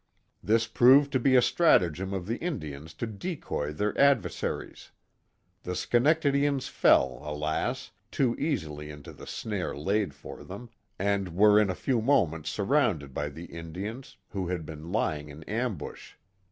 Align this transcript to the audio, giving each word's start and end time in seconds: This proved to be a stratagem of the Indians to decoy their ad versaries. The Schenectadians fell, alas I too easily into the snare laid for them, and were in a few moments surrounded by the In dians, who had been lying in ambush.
This 0.41 0.65
proved 0.65 1.11
to 1.11 1.19
be 1.19 1.35
a 1.35 1.43
stratagem 1.43 2.11
of 2.11 2.25
the 2.25 2.37
Indians 2.37 2.95
to 2.95 3.05
decoy 3.05 3.71
their 3.71 3.95
ad 3.99 4.19
versaries. 4.19 4.89
The 5.61 5.75
Schenectadians 5.75 6.67
fell, 6.67 7.19
alas 7.21 7.91
I 7.93 8.07
too 8.09 8.35
easily 8.39 8.89
into 8.89 9.13
the 9.13 9.27
snare 9.27 9.77
laid 9.77 10.15
for 10.15 10.43
them, 10.43 10.71
and 10.97 11.35
were 11.35 11.59
in 11.59 11.69
a 11.69 11.75
few 11.75 12.01
moments 12.01 12.49
surrounded 12.49 13.13
by 13.13 13.29
the 13.29 13.45
In 13.55 13.71
dians, 13.73 14.15
who 14.29 14.47
had 14.47 14.65
been 14.65 14.91
lying 14.91 15.29
in 15.29 15.43
ambush. 15.43 16.13